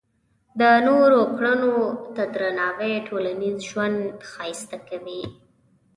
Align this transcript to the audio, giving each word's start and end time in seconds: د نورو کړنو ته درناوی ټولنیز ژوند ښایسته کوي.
د 0.59 0.61
نورو 0.87 1.19
کړنو 1.35 1.73
ته 2.15 2.23
درناوی 2.33 2.93
ټولنیز 3.07 3.57
ژوند 3.69 3.99
ښایسته 4.31 4.77
کوي. 4.89 5.23